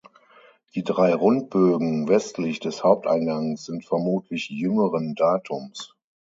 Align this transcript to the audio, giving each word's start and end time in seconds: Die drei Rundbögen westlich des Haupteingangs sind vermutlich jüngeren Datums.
Die 0.73 0.83
drei 0.83 1.13
Rundbögen 1.13 2.07
westlich 2.07 2.59
des 2.59 2.83
Haupteingangs 2.83 3.65
sind 3.65 3.85
vermutlich 3.85 4.49
jüngeren 4.49 5.13
Datums. 5.13 5.93